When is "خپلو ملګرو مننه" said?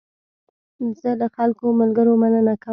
1.33-2.53